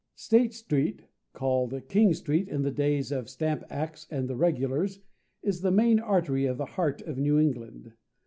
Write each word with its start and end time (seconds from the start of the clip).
STATE 0.15 0.51
STREET, 0.55 1.03
called 1.31 1.79
King 1.87 2.11
Street 2.15 2.47
in 2.49 2.63
the 2.63 2.71
days 2.71 3.11
of 3.11 3.29
Stamp 3.29 3.63
acts 3.69 4.07
and 4.09 4.27
"the 4.27 4.35
Regulars," 4.35 4.99
is 5.43 5.61
the 5.61 5.69
main 5.69 5.99
artery 5.99 6.47
of 6.47 6.57
the 6.57 6.65
heart 6.65 7.03
of 7.03 7.19
New 7.19 7.37
England. 7.37 7.93